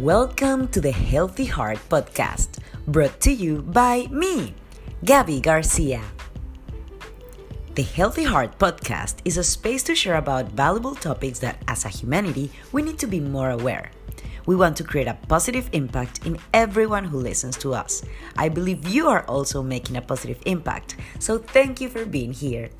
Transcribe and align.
Welcome 0.00 0.68
to 0.68 0.80
the 0.80 0.92
Healthy 0.92 1.46
Heart 1.46 1.80
Podcast, 1.88 2.62
brought 2.86 3.18
to 3.22 3.32
you 3.32 3.62
by 3.62 4.06
me, 4.12 4.54
Gabby 5.04 5.40
Garcia. 5.40 6.00
The 7.74 7.82
Healthy 7.82 8.22
Heart 8.22 8.60
Podcast 8.60 9.16
is 9.24 9.38
a 9.38 9.42
space 9.42 9.82
to 9.82 9.96
share 9.96 10.14
about 10.14 10.52
valuable 10.52 10.94
topics 10.94 11.40
that, 11.40 11.60
as 11.66 11.84
a 11.84 11.88
humanity, 11.88 12.52
we 12.70 12.82
need 12.82 13.00
to 13.00 13.08
be 13.08 13.18
more 13.18 13.50
aware. 13.50 13.90
We 14.46 14.54
want 14.54 14.76
to 14.76 14.84
create 14.84 15.08
a 15.08 15.18
positive 15.26 15.68
impact 15.72 16.24
in 16.24 16.38
everyone 16.54 17.02
who 17.02 17.18
listens 17.18 17.58
to 17.58 17.74
us. 17.74 18.04
I 18.36 18.48
believe 18.48 18.86
you 18.86 19.08
are 19.08 19.24
also 19.24 19.64
making 19.64 19.96
a 19.96 20.00
positive 20.00 20.38
impact, 20.46 20.94
so 21.18 21.38
thank 21.38 21.80
you 21.80 21.88
for 21.88 22.06
being 22.06 22.32
here. 22.32 22.70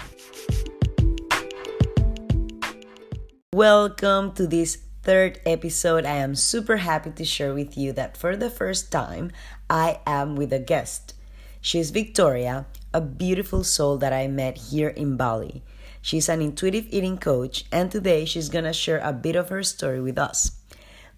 Welcome 3.52 4.34
to 4.34 4.46
this 4.46 4.78
third 5.08 5.40
episode. 5.46 6.04
I 6.04 6.16
am 6.16 6.34
super 6.34 6.76
happy 6.76 7.08
to 7.12 7.24
share 7.24 7.54
with 7.54 7.78
you 7.78 7.94
that 7.94 8.14
for 8.14 8.36
the 8.36 8.50
first 8.50 8.92
time, 8.92 9.32
I 9.70 10.00
am 10.06 10.36
with 10.36 10.52
a 10.52 10.58
guest. 10.58 11.14
She's 11.62 11.88
Victoria, 11.92 12.66
a 12.92 13.00
beautiful 13.00 13.64
soul 13.64 13.96
that 14.04 14.12
I 14.12 14.28
met 14.28 14.68
here 14.68 14.90
in 14.90 15.16
Bali. 15.16 15.62
She's 16.02 16.28
an 16.28 16.42
intuitive 16.42 16.84
eating 16.90 17.16
coach, 17.16 17.64
and 17.72 17.90
today 17.90 18.26
she's 18.26 18.50
gonna 18.50 18.74
share 18.74 19.00
a 19.02 19.14
bit 19.14 19.34
of 19.34 19.48
her 19.48 19.62
story 19.62 20.02
with 20.02 20.18
us. 20.18 20.60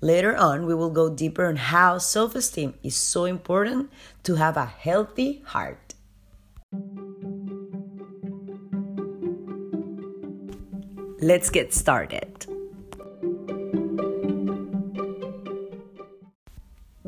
Later 0.00 0.36
on, 0.36 0.66
we 0.66 0.74
will 0.76 0.94
go 0.94 1.10
deeper 1.10 1.46
on 1.46 1.56
how 1.56 1.98
self 1.98 2.36
esteem 2.36 2.74
is 2.84 2.94
so 2.94 3.24
important 3.24 3.90
to 4.22 4.36
have 4.36 4.56
a 4.56 4.66
healthy 4.66 5.42
heart. 5.46 5.94
Let's 11.18 11.50
get 11.50 11.74
started. 11.74 12.49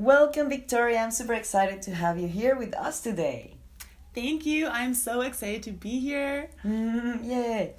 Welcome, 0.02 0.48
Victoria. 0.48 0.98
I'm 0.98 1.12
super 1.12 1.34
excited 1.34 1.80
to 1.82 1.94
have 1.94 2.18
you 2.18 2.26
here 2.26 2.56
with 2.56 2.74
us 2.74 3.00
today. 3.00 3.54
Thank 4.16 4.44
you. 4.44 4.66
I'm 4.66 4.94
so 4.94 5.20
excited 5.20 5.62
to 5.62 5.70
be 5.70 6.00
here. 6.00 6.50
Mm, 6.64 7.24
yay. 7.24 7.74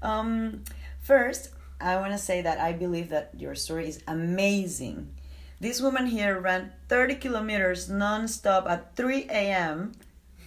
Um, 0.00 0.62
first, 1.00 1.50
I 1.80 1.96
want 1.96 2.12
to 2.12 2.18
say 2.18 2.42
that 2.42 2.60
I 2.60 2.70
believe 2.70 3.08
that 3.08 3.32
your 3.36 3.56
story 3.56 3.88
is 3.88 4.04
amazing. 4.06 5.16
This 5.58 5.80
woman 5.80 6.06
here 6.06 6.38
ran 6.38 6.70
30 6.86 7.16
kilometers 7.16 7.90
non-stop 7.90 8.68
at 8.68 8.94
3 8.94 9.24
a.m. 9.24 9.94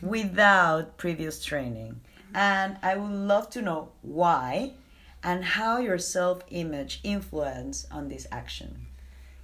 without 0.01 0.95
previous 0.95 1.43
training. 1.43 1.99
And 2.33 2.77
I 2.81 2.95
would 2.95 3.11
love 3.11 3.49
to 3.49 3.61
know 3.61 3.89
why 4.01 4.75
and 5.21 5.43
how 5.43 5.79
your 5.79 5.97
self-image 5.97 7.01
influenced 7.03 7.91
on 7.91 8.07
this 8.07 8.27
action. 8.31 8.86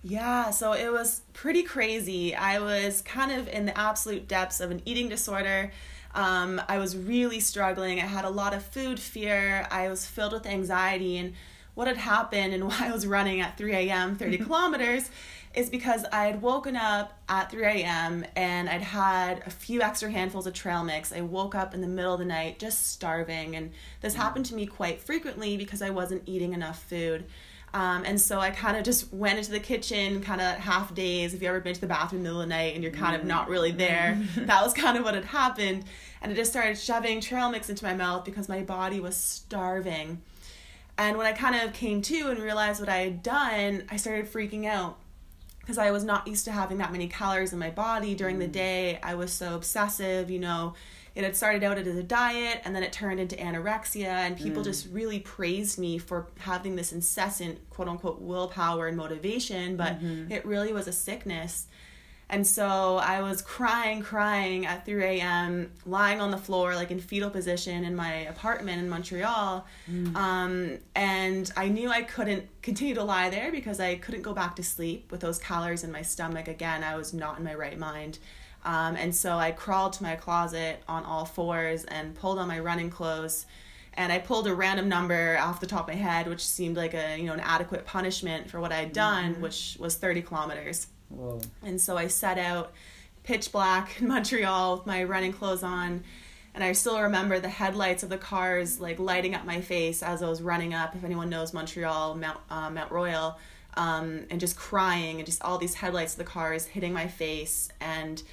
Yeah, 0.06 0.50
so 0.50 0.74
it 0.74 0.92
was 0.92 1.22
pretty 1.32 1.64
crazy. 1.64 2.36
I 2.36 2.60
was 2.60 3.02
kind 3.02 3.32
of 3.32 3.48
in 3.48 3.66
the 3.66 3.78
absolute 3.78 4.28
depths 4.28 4.60
of 4.60 4.70
an 4.70 4.82
eating 4.86 5.08
disorder. 5.08 5.72
Um, 6.14 6.62
I 6.68 6.78
was 6.78 6.98
really 6.98 7.40
struggling. 7.40 8.00
I 8.00 8.06
had 8.06 8.26
a 8.26 8.30
lot 8.30 8.54
of 8.54 8.64
food 8.64 9.00
fear. 9.00 9.66
I 9.72 9.88
was 9.88 10.06
filled 10.06 10.34
with 10.34 10.46
anxiety. 10.46 11.18
And 11.18 11.34
what 11.74 11.88
had 11.88 11.96
happened 11.98 12.54
and 12.54 12.68
why 12.68 12.90
I 12.90 12.92
was 12.92 13.08
running 13.08 13.40
at 13.40 13.58
3 13.58 13.74
a.m., 13.74 14.18
30 14.18 14.38
kilometers, 14.46 15.10
is 15.56 15.70
because 15.70 16.04
I 16.12 16.26
had 16.26 16.42
woken 16.42 16.76
up 16.76 17.18
at 17.30 17.50
3 17.50 17.64
a.m. 17.64 18.26
and 18.36 18.68
I'd 18.68 18.82
had 18.82 19.44
a 19.46 19.50
few 19.52 19.82
extra 19.82 20.12
handfuls 20.12 20.48
of 20.48 20.54
trail 20.54 20.84
mix. 20.84 21.14
I 21.14 21.22
woke 21.22 21.56
up 21.56 21.74
in 21.74 21.80
the 21.80 21.88
middle 21.88 22.14
of 22.14 22.20
the 22.20 22.26
night 22.26 22.60
just 22.60 22.88
starving. 22.92 23.56
And 23.56 23.72
this 24.02 24.16
happened 24.16 24.48
to 24.48 24.56
me 24.56 24.66
quite 24.66 25.00
frequently 25.00 25.56
because 25.56 25.82
I 25.82 25.92
wasn't 25.92 26.24
eating 26.26 26.52
enough 26.52 26.84
food. 26.84 27.24
Um, 27.74 28.04
and 28.06 28.22
so 28.22 28.40
I 28.40 28.52
kind 28.52 28.78
of 28.78 28.84
just 28.84 29.12
went 29.12 29.40
into 29.40 29.52
the 29.52 29.60
kitchen, 29.60 30.22
kind 30.22 30.40
of 30.40 30.58
half 30.58 30.94
days. 30.94 31.34
If 31.34 31.42
you 31.42 31.48
ever 31.48 31.60
been 31.60 31.74
to 31.74 31.82
the 31.82 31.88
bathroom 31.88 32.20
in 32.20 32.24
the 32.24 32.30
middle 32.30 32.42
of 32.42 32.48
the 32.48 32.54
night 32.54 32.76
and 32.76 32.84
you're 32.84 32.92
kind 32.92 33.16
of 33.16 33.26
not 33.26 33.50
really 33.50 33.72
there, 33.72 34.22
that 34.38 34.64
was 34.64 34.74
kind 34.74 34.96
of 34.96 35.04
what 35.04 35.16
had 35.16 35.26
happened. 35.26 35.86
And 36.22 36.32
I 36.32 36.36
just 36.36 36.52
started 36.52 36.78
shoving 36.78 37.20
trail 37.20 37.50
mix 37.50 37.70
into 37.70 37.84
my 37.84 37.96
mouth 37.96 38.26
because 38.26 38.48
my 38.48 38.62
body 38.62 39.00
was 39.00 39.18
starving. 39.18 40.22
And 41.00 41.18
when 41.18 41.26
I 41.26 41.32
kind 41.32 41.56
of 41.56 41.74
came 41.74 42.04
to 42.04 42.30
and 42.30 42.40
realized 42.40 42.80
what 42.80 42.90
I 42.90 42.98
had 42.98 43.24
done, 43.24 43.86
I 43.90 43.98
started 43.98 44.32
freaking 44.32 44.66
out 44.66 45.00
because 45.62 45.80
I 45.80 45.90
was 45.90 46.04
not 46.04 46.28
used 46.28 46.46
to 46.46 46.52
having 46.52 46.78
that 46.78 46.92
many 46.92 47.08
calories 47.08 47.54
in 47.54 47.60
my 47.60 47.72
body 47.72 48.14
during 48.14 48.38
the 48.38 48.48
day. 48.48 49.00
I 49.02 49.16
was 49.16 49.34
so 49.34 49.56
obsessive, 49.56 50.30
you 50.30 50.40
know 50.40 50.76
it 51.16 51.24
had 51.24 51.36
started 51.36 51.64
out 51.64 51.78
as 51.78 51.88
a 51.88 52.04
diet 52.04 52.62
and 52.66 52.76
then 52.76 52.84
it 52.84 52.92
turned 52.92 53.20
into 53.20 53.36
anorexia 53.36 54.06
and 54.06 54.38
people 54.38 54.62
mm. 54.62 54.66
just 54.66 54.88
really 54.92 55.20
praised 55.20 55.78
me 55.78 55.98
for 55.98 56.28
having 56.40 56.76
this 56.76 56.92
incessant 56.92 57.58
quote 57.70 57.88
unquote 57.88 58.22
willpower 58.22 58.88
and 58.88 58.98
motivation 58.98 59.78
but 59.78 60.00
mm-hmm. 60.00 60.32
it 60.32 60.46
really 60.46 60.74
was 60.74 60.88
a 60.88 60.94
sickness 60.94 61.68
and 62.34 62.48
so 62.48 62.98
I 62.98 63.22
was 63.22 63.44
crying, 63.44 64.02
crying 64.02 64.66
at 64.66 64.88
3 64.88 65.04
a.m., 65.04 65.72
lying 65.86 66.20
on 66.20 66.32
the 66.32 66.38
floor, 66.38 66.74
like 66.74 66.90
in 66.90 67.00
fetal 67.00 67.30
position 67.30 67.84
in 67.84 67.96
my 67.96 68.12
apartment 68.12 68.80
in 68.82 68.90
Montreal. 68.90 69.68
Mm. 69.92 70.16
Um, 70.16 70.78
and 70.96 71.52
I 71.56 71.68
knew 71.68 71.90
I 71.90 72.02
couldn't 72.02 72.48
continue 72.64 72.96
to 72.96 73.04
lie 73.04 73.30
there 73.30 73.52
because 73.52 73.80
I 73.80 73.96
couldn't 73.96 74.24
go 74.24 74.34
back 74.34 74.56
to 74.56 74.64
sleep 74.64 75.12
with 75.12 75.20
those 75.20 75.38
calories 75.38 75.84
in 75.84 75.92
my 75.92 76.02
stomach. 76.02 76.48
Again, 76.48 76.84
I 76.84 76.96
was 76.96 77.14
not 77.14 77.38
in 77.38 77.44
my 77.44 77.54
right 77.54 77.78
mind. 77.78 78.18
Um, 78.66 78.96
and 78.96 79.14
so 79.14 79.38
I 79.38 79.52
crawled 79.52 79.94
to 79.94 80.04
my 80.04 80.16
closet 80.16 80.82
on 80.88 81.04
all 81.04 81.26
fours 81.26 81.84
and 81.86 82.16
pulled 82.16 82.40
on 82.40 82.48
my 82.48 82.60
running 82.60 82.90
clothes. 82.90 83.46
And 83.96 84.12
I 84.12 84.20
pulled 84.20 84.48
a 84.48 84.56
random 84.56 84.90
number 84.90 85.38
off 85.40 85.60
the 85.60 85.68
top 85.68 85.88
of 85.88 85.96
my 85.96 86.02
head, 86.02 86.28
which 86.28 86.46
seemed 86.46 86.78
like 86.78 86.94
a 86.94 87.18
you 87.18 87.26
know 87.26 87.34
an 87.34 87.42
adequate 87.42 87.86
punishment 87.86 88.50
for 88.50 88.60
what 88.60 88.72
I 88.72 88.78
had 88.78 88.94
done, 88.94 89.34
mm-hmm. 89.34 89.42
which 89.42 89.78
was 89.80 89.96
30 89.96 90.24
kilometers. 90.24 90.88
Whoa. 91.10 91.42
And 91.62 91.80
so 91.80 91.96
I 91.96 92.08
set 92.08 92.40
out, 92.40 92.74
pitch 93.24 93.52
black 93.52 94.02
in 94.02 94.08
Montreal 94.10 94.78
with 94.78 94.88
my 94.88 95.04
running 95.04 95.32
clothes 95.32 95.62
on, 95.62 96.04
and 96.56 96.64
I 96.64 96.72
still 96.72 97.00
remember 97.02 97.40
the 97.40 97.50
headlights 97.50 98.02
of 98.02 98.10
the 98.10 98.18
cars 98.18 98.80
like 98.80 98.98
lighting 98.98 99.36
up 99.36 99.46
my 99.46 99.62
face 99.62 100.02
as 100.02 100.24
I 100.24 100.30
was 100.30 100.42
running 100.42 100.74
up. 100.74 100.96
If 100.96 101.04
anyone 101.04 101.30
knows 101.30 101.54
Montreal, 101.54 102.16
Mount 102.16 102.40
uh, 102.50 102.72
Mount 102.72 102.92
Royal, 102.92 103.38
um, 103.76 104.26
and 104.32 104.40
just 104.40 104.56
crying, 104.56 105.18
and 105.18 105.26
just 105.26 105.44
all 105.44 105.60
these 105.60 105.76
headlights 105.76 106.14
of 106.14 106.18
the 106.18 106.24
cars 106.24 106.66
hitting 106.66 106.94
my 106.94 107.08
face, 107.08 107.70
and 107.80 108.24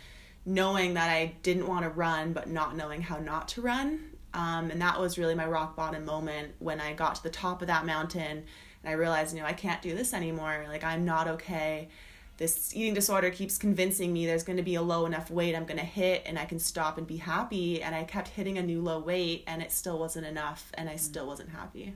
knowing 0.44 0.94
that 0.94 1.10
I 1.10 1.34
didn't 1.42 1.66
want 1.66 1.84
to 1.84 1.90
run, 1.90 2.32
but 2.32 2.48
not 2.48 2.76
knowing 2.76 3.02
how 3.02 3.18
not 3.18 3.48
to 3.48 3.62
run. 3.62 4.10
Um, 4.32 4.70
and 4.70 4.80
that 4.80 5.00
was 5.00 5.18
really 5.18 5.34
my 5.34 5.46
rock 5.46 5.76
bottom 5.76 6.04
moment 6.04 6.52
when 6.58 6.80
I 6.80 6.92
got 6.92 7.16
to 7.16 7.22
the 7.22 7.30
top 7.30 7.62
of 7.62 7.68
that 7.68 7.84
mountain 7.84 8.44
and 8.82 8.90
I 8.90 8.92
realized, 8.92 9.34
you 9.34 9.40
know, 9.42 9.46
I 9.46 9.52
can't 9.52 9.82
do 9.82 9.94
this 9.94 10.14
anymore. 10.14 10.64
Like, 10.68 10.84
I'm 10.84 11.04
not 11.04 11.28
okay. 11.28 11.88
This 12.38 12.74
eating 12.74 12.94
disorder 12.94 13.30
keeps 13.30 13.58
convincing 13.58 14.12
me 14.12 14.24
there's 14.24 14.44
going 14.44 14.56
to 14.56 14.62
be 14.62 14.76
a 14.76 14.82
low 14.82 15.04
enough 15.04 15.30
weight 15.30 15.54
I'm 15.54 15.66
going 15.66 15.78
to 15.78 15.84
hit 15.84 16.22
and 16.24 16.38
I 16.38 16.46
can 16.46 16.58
stop 16.58 16.96
and 16.96 17.06
be 17.06 17.18
happy. 17.18 17.82
And 17.82 17.94
I 17.94 18.04
kept 18.04 18.28
hitting 18.28 18.56
a 18.56 18.62
new 18.62 18.80
low 18.80 18.98
weight 19.00 19.44
and 19.46 19.60
it 19.60 19.72
still 19.72 19.98
wasn't 19.98 20.26
enough 20.26 20.70
and 20.74 20.88
I 20.88 20.96
still 20.96 21.26
wasn't 21.26 21.50
happy. 21.50 21.94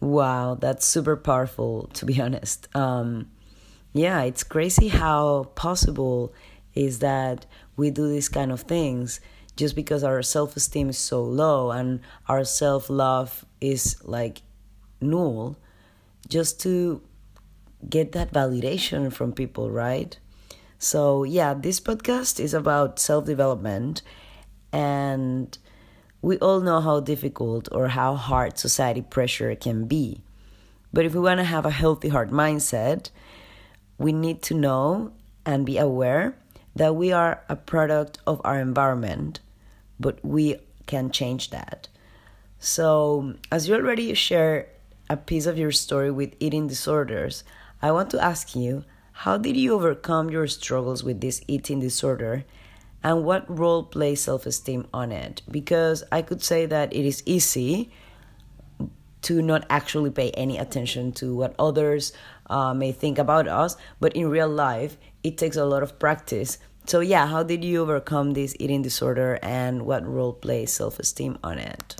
Wow, 0.00 0.56
that's 0.56 0.84
super 0.84 1.16
powerful, 1.16 1.88
to 1.94 2.04
be 2.04 2.20
honest. 2.20 2.68
Um, 2.74 3.30
yeah, 3.92 4.22
it's 4.22 4.42
crazy 4.42 4.88
how 4.88 5.44
possible 5.54 6.34
is 6.74 7.00
that 7.00 7.46
we 7.76 7.90
do 7.90 8.08
these 8.08 8.28
kind 8.28 8.52
of 8.52 8.62
things 8.62 9.20
just 9.56 9.76
because 9.76 10.02
our 10.02 10.22
self 10.22 10.56
esteem 10.56 10.88
is 10.90 10.98
so 10.98 11.22
low 11.22 11.70
and 11.70 12.00
our 12.28 12.44
self 12.44 12.88
love 12.88 13.44
is 13.60 13.96
like 14.04 14.42
null, 15.00 15.56
just 16.28 16.60
to 16.60 17.02
get 17.88 18.12
that 18.12 18.32
validation 18.32 19.12
from 19.12 19.32
people, 19.32 19.70
right? 19.70 20.18
So, 20.78 21.24
yeah, 21.24 21.54
this 21.54 21.80
podcast 21.80 22.40
is 22.40 22.54
about 22.54 22.98
self 22.98 23.26
development, 23.26 24.02
and 24.72 25.56
we 26.22 26.38
all 26.38 26.60
know 26.60 26.80
how 26.80 27.00
difficult 27.00 27.68
or 27.72 27.88
how 27.88 28.14
hard 28.14 28.58
society 28.58 29.02
pressure 29.02 29.54
can 29.54 29.86
be. 29.86 30.22
But 30.92 31.04
if 31.04 31.14
we 31.14 31.20
want 31.20 31.38
to 31.38 31.44
have 31.44 31.66
a 31.66 31.70
healthy 31.70 32.08
heart 32.08 32.30
mindset, 32.30 33.10
we 33.98 34.12
need 34.12 34.42
to 34.42 34.54
know 34.54 35.12
and 35.44 35.66
be 35.66 35.78
aware 35.78 36.36
that 36.74 36.96
we 36.96 37.12
are 37.12 37.42
a 37.48 37.56
product 37.56 38.18
of 38.26 38.40
our 38.44 38.58
environment, 38.60 39.40
but 40.00 40.24
we 40.24 40.56
can 40.86 41.10
change 41.10 41.50
that. 41.50 41.88
So, 42.58 43.34
as 43.50 43.68
you 43.68 43.74
already 43.74 44.14
share 44.14 44.68
a 45.10 45.16
piece 45.16 45.46
of 45.46 45.58
your 45.58 45.72
story 45.72 46.10
with 46.10 46.34
eating 46.40 46.68
disorders, 46.68 47.44
I 47.82 47.90
want 47.90 48.10
to 48.10 48.22
ask 48.22 48.54
you 48.54 48.84
how 49.12 49.36
did 49.36 49.56
you 49.56 49.74
overcome 49.74 50.30
your 50.30 50.46
struggles 50.46 51.04
with 51.04 51.20
this 51.20 51.42
eating 51.46 51.80
disorder 51.80 52.44
and 53.02 53.24
what 53.24 53.46
role 53.50 53.82
plays 53.82 54.22
self 54.22 54.46
esteem 54.46 54.86
on 54.94 55.12
it? 55.12 55.42
Because 55.50 56.04
I 56.10 56.22
could 56.22 56.42
say 56.42 56.66
that 56.66 56.92
it 56.92 57.04
is 57.04 57.22
easy 57.26 57.90
to 59.22 59.40
not 59.40 59.64
actually 59.70 60.10
pay 60.10 60.30
any 60.32 60.58
attention 60.58 61.12
to 61.12 61.34
what 61.34 61.54
others 61.58 62.12
uh, 62.50 62.74
may 62.74 62.92
think 62.92 63.18
about 63.18 63.48
us, 63.48 63.76
but 64.00 64.14
in 64.14 64.28
real 64.28 64.48
life, 64.48 64.96
it 65.22 65.38
takes 65.38 65.56
a 65.56 65.64
lot 65.64 65.82
of 65.82 65.98
practice. 65.98 66.58
So, 66.86 67.00
yeah, 67.00 67.26
how 67.26 67.42
did 67.42 67.64
you 67.64 67.80
overcome 67.80 68.32
this 68.32 68.56
eating 68.58 68.82
disorder 68.82 69.38
and 69.42 69.86
what 69.86 70.06
role 70.06 70.32
plays 70.32 70.72
self 70.72 70.98
esteem 70.98 71.38
on 71.42 71.58
it? 71.58 71.96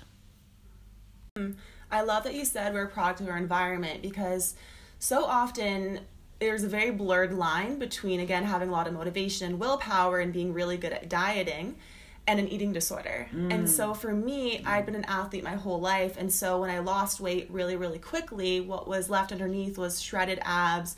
I 1.90 2.02
love 2.02 2.24
that 2.24 2.34
you 2.34 2.44
said 2.44 2.74
we're 2.74 2.84
a 2.84 2.88
product 2.88 3.20
of 3.20 3.28
our 3.28 3.36
environment 3.36 4.02
because 4.02 4.54
so 4.98 5.24
often 5.24 6.00
there's 6.40 6.64
a 6.64 6.68
very 6.68 6.90
blurred 6.90 7.32
line 7.32 7.78
between 7.78 8.18
again 8.18 8.44
having 8.44 8.68
a 8.68 8.72
lot 8.72 8.86
of 8.88 8.94
motivation 8.94 9.46
and 9.46 9.60
willpower 9.60 10.18
and 10.18 10.32
being 10.32 10.52
really 10.52 10.76
good 10.76 10.92
at 10.92 11.08
dieting 11.08 11.76
and 12.26 12.38
an 12.38 12.48
eating 12.48 12.72
disorder. 12.72 13.26
Mm. 13.34 13.52
And 13.52 13.70
so 13.70 13.94
for 13.94 14.12
me, 14.12 14.62
I'd 14.64 14.86
been 14.86 14.94
an 14.94 15.04
athlete 15.04 15.42
my 15.42 15.56
whole 15.56 15.80
life. 15.80 16.16
And 16.16 16.32
so 16.32 16.60
when 16.60 16.70
I 16.70 16.78
lost 16.78 17.20
weight 17.20 17.48
really, 17.50 17.76
really 17.76 17.98
quickly, 17.98 18.60
what 18.60 18.86
was 18.86 19.10
left 19.10 19.32
underneath 19.32 19.76
was 19.76 20.00
shredded 20.00 20.38
abs, 20.42 20.96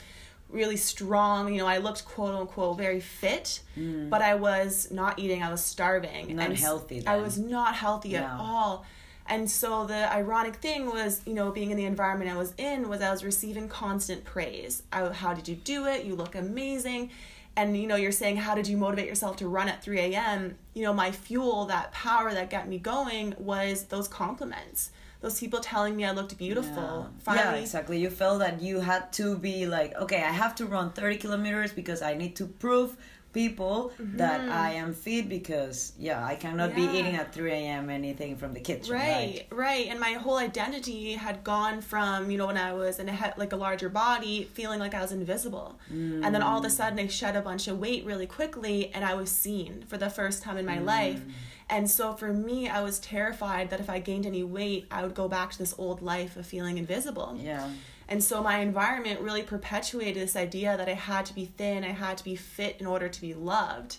really 0.50 0.76
strong. 0.76 1.52
You 1.52 1.60
know, 1.60 1.66
I 1.66 1.78
looked 1.78 2.04
quote 2.04 2.34
unquote 2.34 2.76
very 2.76 3.00
fit, 3.00 3.60
mm. 3.76 4.10
but 4.10 4.20
I 4.20 4.34
was 4.34 4.90
not 4.90 5.18
eating, 5.18 5.42
I 5.42 5.50
was 5.50 5.64
starving. 5.64 6.36
Not 6.36 6.50
and 6.50 6.58
healthy. 6.58 7.00
Then. 7.00 7.08
I 7.08 7.16
was 7.16 7.38
not 7.38 7.74
healthy 7.74 8.12
no. 8.12 8.18
at 8.18 8.30
all. 8.38 8.84
And 9.26 9.50
so 9.50 9.86
the 9.86 10.12
ironic 10.12 10.56
thing 10.56 10.84
was, 10.84 11.22
you 11.24 11.32
know, 11.32 11.50
being 11.50 11.70
in 11.70 11.78
the 11.78 11.86
environment 11.86 12.30
I 12.30 12.36
was 12.36 12.52
in 12.58 12.90
was 12.90 13.00
I 13.00 13.10
was 13.10 13.24
receiving 13.24 13.70
constant 13.70 14.24
praise. 14.24 14.82
I, 14.92 15.08
how 15.08 15.32
did 15.32 15.48
you 15.48 15.56
do 15.56 15.86
it? 15.86 16.04
You 16.04 16.14
look 16.14 16.34
amazing 16.34 17.10
and 17.56 17.76
you 17.76 17.86
know 17.86 17.96
you're 17.96 18.12
saying 18.12 18.36
how 18.36 18.54
did 18.54 18.66
you 18.66 18.76
motivate 18.76 19.06
yourself 19.06 19.36
to 19.36 19.48
run 19.48 19.68
at 19.68 19.82
3 19.82 19.98
a.m 20.00 20.56
you 20.74 20.82
know 20.82 20.92
my 20.92 21.10
fuel 21.10 21.66
that 21.66 21.92
power 21.92 22.32
that 22.32 22.50
got 22.50 22.68
me 22.68 22.78
going 22.78 23.34
was 23.38 23.84
those 23.84 24.08
compliments 24.08 24.90
those 25.20 25.38
people 25.40 25.60
telling 25.60 25.96
me 25.96 26.04
i 26.04 26.10
looked 26.10 26.36
beautiful. 26.36 27.08
Yeah. 27.10 27.22
Finally, 27.24 27.56
yeah 27.56 27.62
exactly. 27.62 27.98
You 27.98 28.10
felt 28.10 28.40
that 28.40 28.60
you 28.60 28.80
had 28.80 29.12
to 29.14 29.38
be 29.38 29.66
like 29.66 29.94
okay 29.96 30.22
i 30.22 30.32
have 30.32 30.54
to 30.56 30.66
run 30.66 30.90
30 30.92 31.16
kilometers 31.16 31.72
because 31.72 32.02
i 32.02 32.14
need 32.14 32.36
to 32.36 32.46
prove 32.46 32.96
people 33.34 33.92
mm-hmm. 34.00 34.16
that 34.16 34.48
I 34.48 34.74
am 34.74 34.94
fit 34.94 35.28
because 35.28 35.92
yeah 35.98 36.24
I 36.24 36.36
cannot 36.36 36.70
yeah. 36.70 36.76
be 36.76 36.98
eating 36.98 37.16
at 37.16 37.34
3 37.34 37.50
a.m. 37.50 37.90
anything 37.90 38.36
from 38.36 38.54
the 38.54 38.60
kitchen 38.60 38.94
right, 38.94 39.46
right 39.50 39.58
right 39.64 39.86
and 39.88 40.00
my 40.00 40.12
whole 40.12 40.38
identity 40.38 41.12
had 41.12 41.44
gone 41.44 41.82
from 41.82 42.30
you 42.30 42.38
know 42.38 42.46
when 42.46 42.56
I 42.56 42.72
was 42.72 42.98
in 42.98 43.08
a 43.08 43.12
head, 43.12 43.34
like 43.36 43.52
a 43.52 43.56
larger 43.56 43.88
body 43.88 44.44
feeling 44.54 44.78
like 44.78 44.94
I 44.94 45.02
was 45.02 45.12
invisible 45.12 45.78
mm. 45.92 46.24
and 46.24 46.34
then 46.34 46.42
all 46.42 46.58
of 46.58 46.64
a 46.64 46.68
mm. 46.68 46.70
sudden 46.70 46.98
I 46.98 47.08
shed 47.08 47.36
a 47.36 47.42
bunch 47.42 47.68
of 47.68 47.78
weight 47.78 48.06
really 48.06 48.26
quickly 48.26 48.90
and 48.94 49.04
I 49.04 49.14
was 49.14 49.30
seen 49.30 49.84
for 49.86 49.98
the 49.98 50.08
first 50.08 50.42
time 50.42 50.56
in 50.56 50.64
my 50.64 50.78
mm. 50.78 50.84
life 50.84 51.20
and 51.68 51.90
so 51.90 52.14
for 52.14 52.32
me 52.32 52.68
I 52.68 52.82
was 52.82 53.00
terrified 53.00 53.70
that 53.70 53.80
if 53.80 53.90
I 53.90 53.98
gained 53.98 54.26
any 54.26 54.44
weight 54.44 54.86
I 54.90 55.02
would 55.02 55.14
go 55.14 55.28
back 55.28 55.50
to 55.50 55.58
this 55.58 55.74
old 55.76 56.00
life 56.00 56.36
of 56.36 56.46
feeling 56.46 56.78
invisible 56.78 57.36
yeah 57.40 57.68
and 58.08 58.22
so 58.22 58.42
my 58.42 58.58
environment 58.58 59.20
really 59.20 59.42
perpetuated 59.42 60.22
this 60.22 60.36
idea 60.36 60.76
that 60.76 60.88
I 60.88 60.94
had 60.94 61.26
to 61.26 61.34
be 61.34 61.46
thin, 61.46 61.84
I 61.84 61.92
had 61.92 62.18
to 62.18 62.24
be 62.24 62.36
fit 62.36 62.76
in 62.80 62.86
order 62.86 63.08
to 63.08 63.20
be 63.20 63.34
loved. 63.34 63.96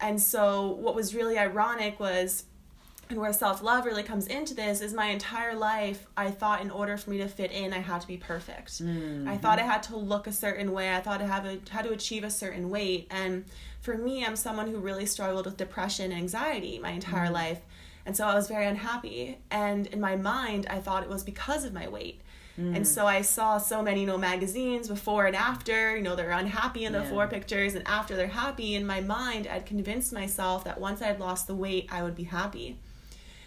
And 0.00 0.20
so 0.20 0.70
what 0.72 0.94
was 0.94 1.14
really 1.14 1.38
ironic 1.38 1.98
was 1.98 2.44
and 3.10 3.18
where 3.18 3.32
self-love 3.32 3.86
really 3.86 4.02
comes 4.02 4.26
into 4.26 4.54
this 4.54 4.80
is 4.80 4.92
my 4.92 5.06
entire 5.06 5.54
life 5.54 6.06
i 6.16 6.30
thought 6.30 6.60
in 6.60 6.70
order 6.70 6.96
for 6.96 7.10
me 7.10 7.18
to 7.18 7.28
fit 7.28 7.50
in 7.50 7.72
i 7.72 7.78
had 7.78 8.00
to 8.00 8.06
be 8.06 8.16
perfect 8.16 8.82
mm-hmm. 8.82 9.26
i 9.28 9.36
thought 9.36 9.58
i 9.58 9.62
had 9.62 9.82
to 9.82 9.96
look 9.96 10.26
a 10.26 10.32
certain 10.32 10.72
way 10.72 10.94
i 10.94 11.00
thought 11.00 11.22
i 11.22 11.26
had, 11.26 11.46
a, 11.46 11.58
had 11.70 11.84
to 11.84 11.92
achieve 11.92 12.24
a 12.24 12.30
certain 12.30 12.70
weight 12.70 13.06
and 13.10 13.44
for 13.80 13.96
me 13.96 14.24
i'm 14.24 14.36
someone 14.36 14.68
who 14.68 14.78
really 14.78 15.06
struggled 15.06 15.46
with 15.46 15.56
depression 15.56 16.12
and 16.12 16.20
anxiety 16.20 16.78
my 16.78 16.90
entire 16.90 17.26
mm-hmm. 17.26 17.34
life 17.34 17.60
and 18.04 18.16
so 18.16 18.26
i 18.26 18.34
was 18.34 18.48
very 18.48 18.66
unhappy 18.66 19.38
and 19.50 19.86
in 19.88 20.00
my 20.00 20.16
mind 20.16 20.66
i 20.68 20.78
thought 20.78 21.02
it 21.02 21.08
was 21.08 21.24
because 21.24 21.64
of 21.64 21.72
my 21.72 21.88
weight 21.88 22.20
Mm. 22.58 22.76
And 22.76 22.86
so 22.86 23.06
I 23.06 23.22
saw 23.22 23.58
so 23.58 23.82
many, 23.82 24.00
you 24.00 24.06
know, 24.06 24.18
magazines 24.18 24.88
before 24.88 25.26
and 25.26 25.36
after, 25.36 25.96
you 25.96 26.02
know, 26.02 26.16
they're 26.16 26.32
unhappy 26.32 26.84
in 26.84 26.92
the 26.92 27.00
yeah. 27.00 27.10
four 27.10 27.28
pictures 27.28 27.74
and 27.74 27.86
after 27.86 28.16
they're 28.16 28.26
happy. 28.26 28.74
In 28.74 28.84
my 28.84 29.00
mind, 29.00 29.46
I'd 29.46 29.64
convinced 29.64 30.12
myself 30.12 30.64
that 30.64 30.80
once 30.80 31.00
I'd 31.00 31.20
lost 31.20 31.46
the 31.46 31.54
weight, 31.54 31.88
I 31.92 32.02
would 32.02 32.16
be 32.16 32.24
happy. 32.24 32.78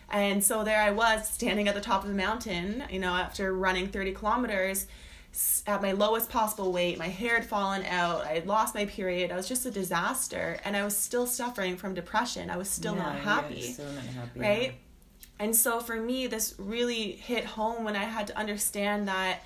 And 0.09 0.43
so 0.43 0.63
there 0.63 0.81
I 0.81 0.91
was 0.91 1.29
standing 1.29 1.67
at 1.67 1.75
the 1.75 1.81
top 1.81 2.03
of 2.03 2.09
the 2.09 2.15
mountain, 2.15 2.83
you 2.89 2.99
know, 2.99 3.13
after 3.13 3.53
running 3.53 3.87
30 3.87 4.13
kilometers 4.13 4.87
at 5.65 5.81
my 5.81 5.93
lowest 5.93 6.29
possible 6.29 6.73
weight. 6.73 6.97
My 6.97 7.07
hair 7.07 7.35
had 7.35 7.45
fallen 7.45 7.83
out. 7.85 8.25
I 8.25 8.33
had 8.33 8.47
lost 8.47 8.75
my 8.75 8.85
period. 8.85 9.31
I 9.31 9.37
was 9.37 9.47
just 9.47 9.65
a 9.65 9.71
disaster. 9.71 10.59
And 10.65 10.75
I 10.75 10.83
was 10.83 10.95
still 10.95 11.25
suffering 11.25 11.77
from 11.77 11.93
depression. 11.93 12.49
I 12.49 12.57
was 12.57 12.69
still 12.69 12.95
yeah, 12.95 13.03
not 13.03 13.15
happy. 13.19 13.61
Still 13.61 13.91
not 13.91 14.03
happy. 14.03 14.39
Right? 14.39 14.73
And 15.41 15.55
so 15.55 15.79
for 15.79 15.95
me, 15.95 16.27
this 16.27 16.53
really 16.59 17.13
hit 17.13 17.43
home 17.43 17.83
when 17.83 17.95
I 17.95 18.03
had 18.03 18.27
to 18.27 18.37
understand 18.37 19.07
that 19.07 19.39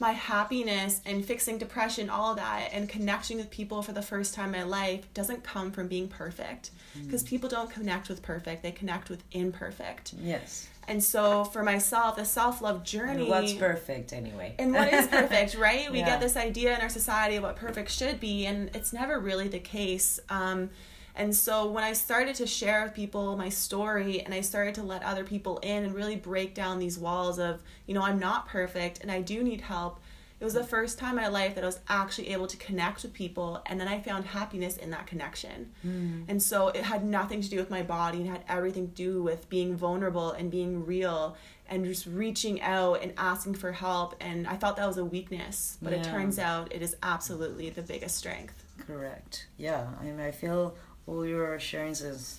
my 0.00 0.12
happiness 0.12 1.02
and 1.04 1.22
fixing 1.22 1.58
depression, 1.58 2.08
all 2.08 2.34
that, 2.36 2.70
and 2.72 2.88
connecting 2.88 3.36
with 3.36 3.50
people 3.50 3.82
for 3.82 3.92
the 3.92 4.00
first 4.00 4.32
time 4.32 4.54
in 4.54 4.62
my 4.62 4.66
life 4.66 5.12
doesn't 5.12 5.44
come 5.44 5.70
from 5.70 5.88
being 5.88 6.08
perfect. 6.08 6.70
Because 7.04 7.22
mm. 7.22 7.28
people 7.28 7.50
don't 7.50 7.70
connect 7.70 8.08
with 8.08 8.22
perfect, 8.22 8.62
they 8.62 8.72
connect 8.72 9.10
with 9.10 9.22
imperfect. 9.32 10.14
Yes. 10.14 10.68
And 10.88 11.04
so 11.04 11.44
for 11.44 11.62
myself, 11.62 12.16
the 12.16 12.24
self 12.24 12.62
love 12.62 12.82
journey. 12.82 13.20
And 13.20 13.28
what's 13.28 13.52
perfect 13.52 14.14
anyway? 14.14 14.54
And 14.58 14.72
what 14.72 14.90
is 14.90 15.06
perfect, 15.18 15.54
right? 15.54 15.92
We 15.92 15.98
yeah. 15.98 16.06
get 16.06 16.20
this 16.20 16.34
idea 16.34 16.74
in 16.74 16.80
our 16.80 16.88
society 16.88 17.36
of 17.36 17.42
what 17.42 17.56
perfect 17.56 17.90
should 17.90 18.18
be, 18.18 18.46
and 18.46 18.74
it's 18.74 18.94
never 18.94 19.20
really 19.20 19.48
the 19.48 19.60
case. 19.60 20.18
Um, 20.30 20.70
and 21.14 21.34
so 21.34 21.70
when 21.70 21.84
I 21.84 21.92
started 21.92 22.34
to 22.36 22.46
share 22.46 22.84
with 22.84 22.94
people 22.94 23.36
my 23.36 23.50
story 23.50 24.20
and 24.22 24.32
I 24.32 24.40
started 24.40 24.74
to 24.76 24.82
let 24.82 25.02
other 25.02 25.24
people 25.24 25.58
in 25.58 25.84
and 25.84 25.94
really 25.94 26.16
break 26.16 26.54
down 26.54 26.78
these 26.78 26.98
walls 26.98 27.38
of, 27.38 27.62
you 27.86 27.94
know, 27.94 28.02
I'm 28.02 28.18
not 28.18 28.46
perfect 28.48 29.00
and 29.02 29.10
I 29.10 29.20
do 29.20 29.42
need 29.42 29.60
help, 29.60 30.00
it 30.40 30.44
was 30.44 30.54
the 30.54 30.64
first 30.64 30.98
time 30.98 31.18
in 31.18 31.24
my 31.24 31.28
life 31.28 31.54
that 31.54 31.62
I 31.62 31.66
was 31.66 31.78
actually 31.88 32.30
able 32.30 32.48
to 32.48 32.56
connect 32.56 33.02
with 33.02 33.12
people 33.12 33.62
and 33.66 33.78
then 33.78 33.86
I 33.86 34.00
found 34.00 34.24
happiness 34.24 34.76
in 34.76 34.90
that 34.90 35.06
connection. 35.06 35.70
Mm. 35.86 36.24
And 36.28 36.42
so 36.42 36.68
it 36.68 36.82
had 36.82 37.04
nothing 37.04 37.42
to 37.42 37.48
do 37.48 37.58
with 37.58 37.70
my 37.70 37.82
body 37.82 38.18
and 38.18 38.28
had 38.28 38.42
everything 38.48 38.88
to 38.88 38.94
do 38.94 39.22
with 39.22 39.48
being 39.48 39.76
vulnerable 39.76 40.32
and 40.32 40.50
being 40.50 40.84
real 40.84 41.36
and 41.68 41.84
just 41.84 42.06
reaching 42.06 42.60
out 42.60 43.02
and 43.02 43.12
asking 43.18 43.54
for 43.54 43.70
help 43.70 44.16
and 44.20 44.48
I 44.48 44.56
thought 44.56 44.76
that 44.78 44.86
was 44.86 44.98
a 44.98 45.04
weakness, 45.04 45.78
but 45.80 45.92
yeah. 45.92 46.00
it 46.00 46.04
turns 46.04 46.38
out 46.38 46.72
it 46.72 46.82
is 46.82 46.96
absolutely 47.02 47.70
the 47.70 47.82
biggest 47.82 48.16
strength. 48.16 48.64
Correct. 48.86 49.46
Yeah. 49.58 49.86
I 50.00 50.04
mean 50.04 50.18
I 50.18 50.32
feel 50.32 50.74
all 51.06 51.26
your 51.26 51.58
sharings 51.58 52.04
is 52.04 52.38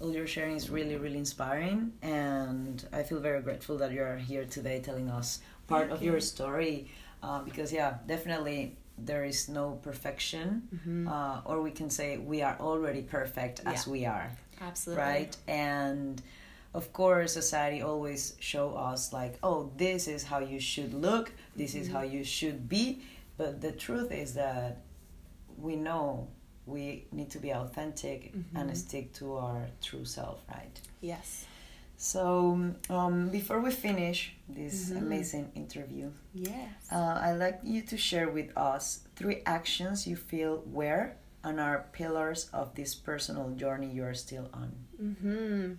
all 0.00 0.12
your 0.12 0.26
sharing 0.26 0.56
is 0.56 0.70
really 0.70 0.96
really 0.96 1.18
inspiring 1.18 1.92
and 2.02 2.86
i 2.92 3.02
feel 3.02 3.20
very 3.20 3.40
grateful 3.40 3.76
that 3.76 3.92
you're 3.92 4.16
here 4.16 4.44
today 4.44 4.80
telling 4.80 5.08
us 5.08 5.40
part 5.66 5.82
Thank 5.88 5.92
of 5.92 6.02
you. 6.02 6.12
your 6.12 6.20
story 6.20 6.90
uh, 7.22 7.40
because 7.42 7.72
yeah 7.72 7.94
definitely 8.06 8.76
there 8.98 9.24
is 9.24 9.48
no 9.48 9.78
perfection 9.82 10.62
mm-hmm. 10.74 11.08
uh, 11.08 11.40
or 11.44 11.62
we 11.62 11.70
can 11.70 11.90
say 11.90 12.18
we 12.18 12.42
are 12.42 12.56
already 12.60 13.02
perfect 13.02 13.60
as 13.66 13.86
we 13.86 14.04
are 14.06 14.30
absolutely 14.60 15.02
right 15.02 15.36
and 15.48 16.22
of 16.74 16.92
course 16.92 17.32
society 17.32 17.82
always 17.82 18.34
show 18.40 18.74
us 18.74 19.12
like 19.12 19.38
oh 19.42 19.70
this 19.76 20.06
is 20.08 20.22
how 20.24 20.38
you 20.38 20.60
should 20.60 20.94
look 20.94 21.32
this 21.56 21.72
mm-hmm. 21.72 21.82
is 21.82 21.88
how 21.88 22.02
you 22.02 22.22
should 22.24 22.68
be 22.68 23.00
but 23.36 23.60
the 23.60 23.72
truth 23.72 24.12
is 24.12 24.34
that 24.34 24.82
we 25.56 25.76
know 25.76 26.28
we 26.66 27.06
need 27.12 27.30
to 27.30 27.38
be 27.38 27.50
authentic 27.52 28.34
mm-hmm. 28.34 28.56
and 28.56 28.76
stick 28.76 29.12
to 29.14 29.36
our 29.36 29.66
true 29.82 30.04
self, 30.04 30.40
right? 30.48 30.80
Yes. 31.00 31.46
So, 31.96 32.72
um, 32.90 33.28
before 33.28 33.60
we 33.60 33.70
finish 33.70 34.34
this 34.48 34.90
mm-hmm. 34.90 34.98
amazing 34.98 35.52
interview, 35.54 36.10
yes, 36.34 36.72
uh, 36.90 37.20
I'd 37.22 37.36
like 37.38 37.60
you 37.62 37.82
to 37.82 37.96
share 37.96 38.28
with 38.28 38.56
us 38.56 39.00
three 39.14 39.42
actions 39.46 40.06
you 40.06 40.16
feel 40.16 40.62
were 40.66 41.12
and 41.44 41.60
are 41.60 41.86
pillars 41.92 42.50
of 42.52 42.74
this 42.74 42.94
personal 42.94 43.50
journey 43.50 43.90
you 43.90 44.04
are 44.04 44.14
still 44.14 44.48
on. 44.52 44.72
Mm-hmm. 45.00 45.72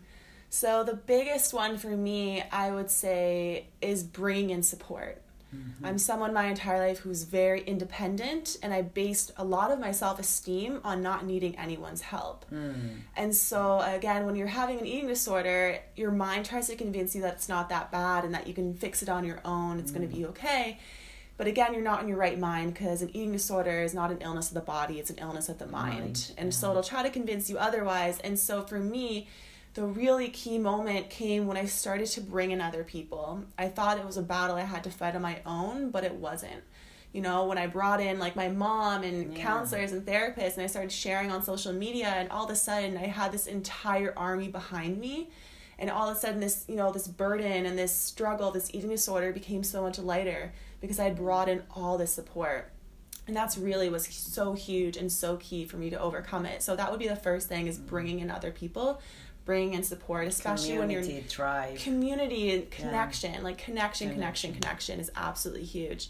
So, 0.50 0.84
the 0.84 0.96
biggest 0.96 1.54
one 1.54 1.78
for 1.78 1.98
me, 1.98 2.44
I 2.52 2.72
would 2.72 2.90
say, 2.90 3.68
is 3.82 4.04
bringing 4.04 4.52
in 4.52 4.64
support. 4.64 5.22
Mm-hmm. 5.56 5.86
I'm 5.86 5.98
someone 5.98 6.34
my 6.34 6.46
entire 6.46 6.80
life 6.80 7.00
who's 7.00 7.24
very 7.24 7.62
independent, 7.62 8.58
and 8.62 8.74
I 8.74 8.82
based 8.82 9.32
a 9.38 9.44
lot 9.44 9.72
of 9.72 9.80
my 9.80 9.92
self 9.92 10.20
esteem 10.20 10.82
on 10.84 11.02
not 11.02 11.26
needing 11.26 11.58
anyone's 11.58 12.02
help. 12.02 12.46
Mm. 12.52 13.02
And 13.16 13.36
so, 13.36 13.80
again, 13.82 14.26
when 14.26 14.36
you're 14.36 14.48
having 14.48 14.80
an 14.80 14.86
eating 14.86 15.08
disorder, 15.08 15.80
your 15.96 16.12
mind 16.12 16.46
tries 16.46 16.68
to 16.68 16.76
convince 16.76 17.16
you 17.16 17.22
that 17.22 17.36
it's 17.36 17.50
not 17.50 17.70
that 17.70 17.92
bad 17.92 18.26
and 18.26 18.34
that 18.34 18.48
you 18.48 18.54
can 18.54 18.74
fix 18.74 19.02
it 19.02 19.10
on 19.10 19.24
your 19.26 19.42
own, 19.46 19.80
it's 19.80 19.92
mm. 19.92 19.96
going 19.96 20.10
to 20.10 20.16
be 20.16 20.26
okay. 20.26 20.80
But 21.38 21.48
again, 21.48 21.74
you're 21.74 21.84
not 21.84 22.02
in 22.02 22.08
your 22.08 22.18
right 22.18 22.40
mind 22.40 22.74
because 22.74 23.02
an 23.02 23.10
eating 23.10 23.34
disorder 23.34 23.82
is 23.82 23.94
not 23.94 24.10
an 24.10 24.20
illness 24.22 24.48
of 24.48 24.54
the 24.54 24.62
body, 24.62 25.00
it's 25.00 25.10
an 25.10 25.18
illness 25.20 25.50
of 25.50 25.60
the 25.60 25.66
mind. 25.66 26.00
mind. 26.00 26.32
And 26.38 26.48
yeah. 26.48 26.58
so 26.58 26.72
it'll 26.72 26.84
try 26.84 27.04
to 27.04 27.10
convince 27.10 27.50
you 27.50 27.58
otherwise. 27.58 28.20
And 28.20 28.40
so 28.40 28.62
for 28.62 28.80
me, 28.80 29.28
the 29.76 29.84
really 29.84 30.30
key 30.30 30.58
moment 30.58 31.10
came 31.10 31.48
when 31.48 31.58
I 31.58 31.66
started 31.66 32.08
to 32.08 32.22
bring 32.22 32.52
in 32.52 32.62
other 32.62 32.84
people. 32.86 33.44
I 33.58 33.68
thought 33.68 34.00
it 34.00 34.06
was 34.06 34.16
a 34.16 34.22
battle 34.22 34.56
I 34.56 34.62
had 34.62 34.86
to 34.86 34.90
fight 34.90 35.16
on 35.16 35.22
my 35.22 35.42
own, 35.46 35.92
but 35.92 36.06
it 36.06 36.16
wasn't. 36.16 36.64
You 37.12 37.22
know, 37.22 37.46
when 37.46 37.58
I 37.58 37.68
brought 37.68 38.00
in 38.00 38.18
like 38.18 38.38
my 38.38 38.48
mom 38.48 39.04
and 39.04 39.34
yeah. 39.34 39.44
counselors 39.44 39.92
and 39.92 40.06
therapists 40.06 40.54
and 40.54 40.64
I 40.64 40.68
started 40.68 40.94
sharing 40.94 41.30
on 41.30 41.44
social 41.44 41.74
media 41.74 42.08
and 42.08 42.30
all 42.30 42.46
of 42.46 42.52
a 42.52 42.56
sudden 42.56 42.98
I 42.98 43.08
had 43.08 43.34
this 43.34 43.48
entire 43.48 44.14
army 44.18 44.48
behind 44.48 44.98
me 44.98 45.30
and 45.78 45.90
all 45.90 46.10
of 46.10 46.16
a 46.16 46.20
sudden 46.20 46.40
this, 46.40 46.64
you 46.70 46.76
know, 46.76 46.92
this 46.92 47.08
burden 47.08 47.66
and 47.66 47.78
this 47.78 47.94
struggle, 47.94 48.52
this 48.52 48.70
eating 48.74 48.90
disorder 48.90 49.34
became 49.34 49.64
so 49.64 49.82
much 49.82 50.00
lighter 50.00 50.54
because 50.80 51.00
I 51.00 51.10
brought 51.10 51.50
in 51.50 51.64
all 51.70 51.98
this 51.98 52.14
support 52.14 52.72
and 53.28 53.36
that's 53.36 53.58
really 53.58 53.90
was 53.90 54.06
so 54.08 54.54
huge 54.54 54.98
and 54.98 55.12
so 55.12 55.38
key 55.38 55.66
for 55.66 55.78
me 55.78 55.90
to 55.90 56.00
overcome 56.00 56.46
it 56.46 56.62
so 56.62 56.76
that 56.76 56.92
would 56.92 57.00
be 57.00 57.08
the 57.08 57.16
first 57.16 57.48
thing 57.48 57.68
is 57.68 57.78
mm-hmm. 57.78 57.88
bringing 57.88 58.20
in 58.20 58.30
other 58.30 58.52
people 58.52 59.02
bring 59.46 59.76
and 59.76 59.86
support, 59.86 60.28
especially 60.28 60.72
community, 60.72 61.06
when 61.06 61.16
you're 61.16 61.24
tribe. 61.24 61.78
community 61.78 62.54
and 62.54 62.72
connection, 62.72 63.34
yeah. 63.36 63.42
like 63.42 63.58
connection, 63.58 64.10
connection, 64.10 64.54
connection, 64.54 64.54
connection 64.54 65.00
is 65.00 65.12
absolutely 65.16 65.64
huge. 65.64 66.10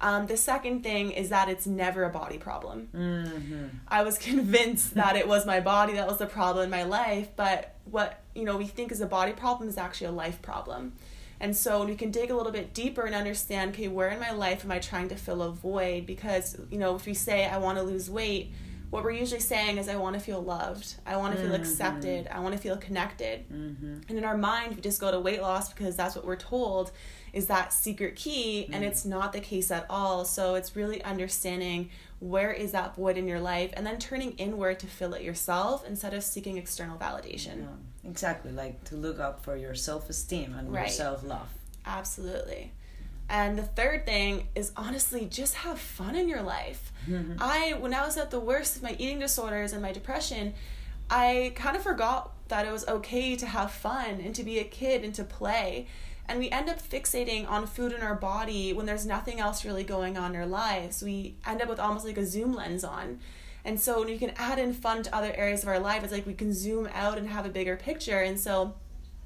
Um, 0.00 0.26
the 0.26 0.36
second 0.36 0.82
thing 0.82 1.10
is 1.10 1.30
that 1.30 1.48
it's 1.48 1.66
never 1.66 2.04
a 2.04 2.10
body 2.10 2.38
problem. 2.38 2.88
Mm-hmm. 2.94 3.66
I 3.88 4.02
was 4.04 4.16
convinced 4.18 4.94
that 4.94 5.16
it 5.16 5.26
was 5.26 5.44
my 5.44 5.60
body 5.60 5.94
that 5.94 6.06
was 6.06 6.18
the 6.18 6.26
problem 6.26 6.64
in 6.64 6.70
my 6.70 6.84
life, 6.84 7.30
but 7.36 7.74
what 7.84 8.22
you 8.34 8.44
know 8.44 8.56
we 8.56 8.66
think 8.66 8.92
is 8.92 9.00
a 9.00 9.06
body 9.06 9.32
problem 9.32 9.68
is 9.68 9.76
actually 9.76 10.08
a 10.08 10.12
life 10.12 10.40
problem. 10.40 10.92
And 11.40 11.56
so 11.56 11.84
we 11.84 11.94
can 11.94 12.10
dig 12.10 12.30
a 12.30 12.36
little 12.36 12.50
bit 12.50 12.74
deeper 12.74 13.02
and 13.02 13.14
understand, 13.14 13.72
okay, 13.72 13.86
where 13.86 14.08
in 14.08 14.18
my 14.18 14.32
life 14.32 14.64
am 14.64 14.72
I 14.72 14.80
trying 14.80 15.08
to 15.10 15.14
fill 15.14 15.40
a 15.42 15.52
void? 15.52 16.04
Because 16.06 16.56
you 16.70 16.78
know, 16.78 16.94
if 16.94 17.06
we 17.06 17.14
say 17.14 17.46
I 17.46 17.58
want 17.58 17.78
to 17.78 17.84
lose 17.84 18.08
weight, 18.08 18.52
what 18.90 19.04
we're 19.04 19.10
usually 19.12 19.40
saying 19.40 19.76
is 19.78 19.88
I 19.88 19.96
want 19.96 20.14
to 20.14 20.20
feel 20.20 20.40
loved. 20.42 20.94
I 21.06 21.16
want 21.16 21.34
to 21.34 21.40
feel 21.40 21.50
Mm-hmm. 21.52 21.62
accepted. 21.62 22.28
I 22.30 22.40
want 22.40 22.54
to 22.54 22.60
feel 22.60 22.76
connected. 22.76 23.48
Mm-hmm. 23.52 23.98
And 24.08 24.18
in 24.18 24.24
our 24.24 24.36
mind, 24.38 24.76
we 24.76 24.80
just 24.80 25.00
go 25.00 25.10
to 25.10 25.20
weight 25.20 25.42
loss 25.42 25.72
because 25.72 25.94
that's 25.96 26.16
what 26.16 26.24
we're 26.24 26.36
told 26.36 26.90
is 27.34 27.46
that 27.48 27.72
secret 27.74 28.16
key, 28.16 28.64
and 28.72 28.82
Mm. 28.82 28.88
it's 28.88 29.04
not 29.04 29.34
the 29.34 29.40
case 29.40 29.70
at 29.70 29.84
all. 29.90 30.24
So 30.24 30.54
it's 30.54 30.74
really 30.74 31.02
understanding 31.04 31.90
where 32.20 32.50
is 32.50 32.72
that 32.72 32.96
void 32.96 33.18
in 33.18 33.28
your 33.28 33.38
life 33.40 33.70
and 33.76 33.86
then 33.86 33.98
turning 33.98 34.32
inward 34.32 34.80
to 34.80 34.86
fill 34.86 35.12
it 35.14 35.22
yourself 35.22 35.84
instead 35.86 36.14
of 36.14 36.24
seeking 36.24 36.56
external 36.56 36.96
validation. 36.98 37.58
Yeah, 38.04 38.10
exactly. 38.10 38.50
Like 38.52 38.82
to 38.84 38.96
look 38.96 39.20
up 39.20 39.44
for 39.44 39.56
your 39.56 39.74
self 39.74 40.08
esteem 40.08 40.54
and 40.58 40.72
your 40.72 40.88
self 40.88 41.22
love. 41.22 41.48
Absolutely. 41.84 42.72
And 43.28 43.58
the 43.58 43.62
third 43.62 44.06
thing 44.06 44.48
is 44.54 44.72
honestly 44.76 45.26
just 45.26 45.56
have 45.56 45.78
fun 45.78 46.16
in 46.16 46.28
your 46.28 46.42
life. 46.42 46.92
Mm-hmm. 47.08 47.34
I 47.40 47.74
when 47.78 47.92
I 47.92 48.04
was 48.04 48.16
at 48.16 48.30
the 48.30 48.40
worst 48.40 48.76
of 48.76 48.82
my 48.82 48.96
eating 48.98 49.18
disorders 49.18 49.72
and 49.72 49.82
my 49.82 49.92
depression, 49.92 50.54
I 51.10 51.52
kind 51.54 51.76
of 51.76 51.82
forgot 51.82 52.32
that 52.48 52.66
it 52.66 52.72
was 52.72 52.86
okay 52.88 53.36
to 53.36 53.46
have 53.46 53.70
fun 53.70 54.20
and 54.22 54.34
to 54.34 54.42
be 54.42 54.58
a 54.58 54.64
kid 54.64 55.04
and 55.04 55.14
to 55.14 55.24
play. 55.24 55.86
And 56.26 56.38
we 56.38 56.50
end 56.50 56.68
up 56.68 56.80
fixating 56.80 57.48
on 57.48 57.66
food 57.66 57.92
in 57.92 58.02
our 58.02 58.14
body 58.14 58.72
when 58.72 58.84
there's 58.84 59.06
nothing 59.06 59.40
else 59.40 59.64
really 59.64 59.84
going 59.84 60.18
on 60.18 60.34
in 60.34 60.40
our 60.40 60.46
lives. 60.46 61.02
We 61.02 61.36
end 61.46 61.62
up 61.62 61.68
with 61.68 61.80
almost 61.80 62.04
like 62.06 62.18
a 62.18 62.26
zoom 62.26 62.52
lens 62.54 62.84
on. 62.84 63.20
And 63.64 63.80
so 63.80 63.98
when 63.98 64.08
we 64.08 64.18
can 64.18 64.32
add 64.36 64.58
in 64.58 64.72
fun 64.72 65.02
to 65.02 65.14
other 65.14 65.32
areas 65.34 65.62
of 65.62 65.68
our 65.68 65.78
life, 65.78 66.02
it's 66.02 66.12
like 66.12 66.26
we 66.26 66.34
can 66.34 66.52
zoom 66.52 66.88
out 66.92 67.18
and 67.18 67.28
have 67.28 67.46
a 67.46 67.50
bigger 67.50 67.76
picture. 67.76 68.20
And 68.20 68.38
so 68.38 68.74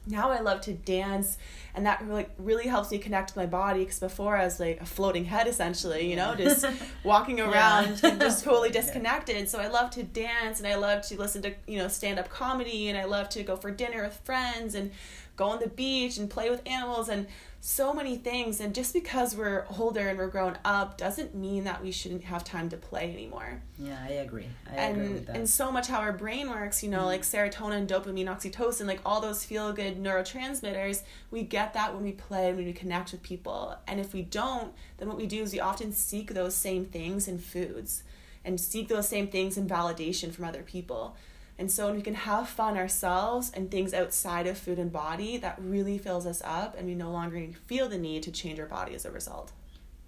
now 0.06 0.30
I 0.30 0.40
love 0.40 0.60
to 0.62 0.72
dance, 0.72 1.38
and 1.74 1.86
that 1.86 2.02
really 2.02 2.26
really 2.38 2.66
helps 2.66 2.90
me 2.90 2.98
connect 2.98 3.30
with 3.30 3.36
my 3.36 3.46
body. 3.46 3.80
Because 3.80 4.00
before 4.00 4.36
I 4.36 4.44
was 4.44 4.58
like 4.58 4.80
a 4.80 4.86
floating 4.86 5.24
head, 5.26 5.46
essentially, 5.46 6.10
you 6.10 6.16
know, 6.16 6.34
just 6.34 6.66
walking 7.04 7.40
around 7.40 8.00
and 8.02 8.20
just 8.20 8.44
totally 8.44 8.70
disconnected. 8.70 9.48
So 9.48 9.60
I 9.60 9.68
love 9.68 9.90
to 9.90 10.02
dance, 10.02 10.58
and 10.58 10.66
I 10.66 10.74
love 10.74 11.02
to 11.08 11.18
listen 11.18 11.42
to 11.42 11.54
you 11.66 11.78
know 11.78 11.88
stand 11.88 12.18
up 12.18 12.28
comedy, 12.28 12.88
and 12.88 12.98
I 12.98 13.04
love 13.04 13.28
to 13.30 13.42
go 13.42 13.56
for 13.56 13.70
dinner 13.70 14.02
with 14.02 14.16
friends, 14.24 14.74
and 14.74 14.90
go 15.36 15.46
on 15.46 15.60
the 15.60 15.68
beach 15.68 16.18
and 16.18 16.28
play 16.28 16.50
with 16.50 16.62
animals, 16.66 17.08
and 17.08 17.26
so 17.64 17.94
many 17.94 18.16
things. 18.16 18.60
And 18.60 18.74
just 18.74 18.92
because 18.92 19.36
we're 19.36 19.66
older 19.78 20.08
and 20.08 20.18
we're 20.18 20.26
grown 20.26 20.58
up 20.64 20.98
doesn't 20.98 21.32
mean 21.32 21.62
that 21.64 21.80
we 21.80 21.92
shouldn't 21.92 22.24
have 22.24 22.42
time 22.42 22.68
to 22.70 22.76
play 22.76 23.12
anymore 23.12 23.62
Yeah, 23.78 23.98
I 24.02 24.14
agree. 24.14 24.46
I 24.68 24.86
agree 24.86 25.02
with 25.02 25.16
and 25.18 25.26
that. 25.26 25.36
and 25.36 25.48
so 25.48 25.70
much 25.70 25.86
how 25.86 26.00
our 26.00 26.12
brain 26.12 26.50
works 26.50 26.82
you 26.82 26.90
know 26.90 26.98
mm-hmm. 26.98 27.06
like 27.06 27.22
serotonin 27.22 27.86
dopamine 27.86 28.26
oxytocin 28.26 28.86
like 28.86 29.00
all 29.06 29.20
those 29.20 29.44
feel 29.44 29.72
good 29.72 30.02
neurotransmitters 30.02 31.02
we 31.30 31.42
get 31.42 31.74
that 31.74 31.94
when 31.94 32.02
we 32.02 32.12
play 32.12 32.52
when 32.52 32.64
we 32.64 32.72
connect 32.72 33.12
with 33.12 33.22
people 33.22 33.76
and 33.86 34.00
if 34.00 34.12
we 34.12 34.22
don't 34.22 34.72
then 34.98 35.06
what 35.06 35.16
we 35.16 35.26
do 35.26 35.42
is 35.42 35.52
we 35.52 35.60
often 35.60 35.92
seek 35.92 36.34
those 36.34 36.54
same 36.54 36.84
things 36.84 37.28
in 37.28 37.38
foods 37.38 38.02
and 38.44 38.60
seek 38.60 38.88
those 38.88 39.08
same 39.08 39.28
things 39.28 39.56
in 39.56 39.68
validation 39.68 40.32
from 40.32 40.44
other 40.44 40.62
people 40.62 41.16
and 41.62 41.70
so 41.70 41.86
when 41.86 41.94
we 42.00 42.02
can 42.02 42.14
have 42.30 42.48
fun 42.48 42.76
ourselves 42.76 43.44
and 43.54 43.70
things 43.70 43.94
outside 43.94 44.46
of 44.48 44.58
food 44.58 44.78
and 44.84 44.90
body 44.92 45.32
that 45.44 45.56
really 45.74 45.96
fills 46.06 46.26
us 46.32 46.40
up 46.44 46.70
and 46.76 46.84
we 46.90 46.94
no 47.06 47.10
longer 47.18 47.40
feel 47.70 47.86
the 47.88 47.98
need 48.08 48.20
to 48.24 48.32
change 48.40 48.58
our 48.62 48.66
body 48.78 48.92
as 48.98 49.04
a 49.06 49.12
result 49.20 49.48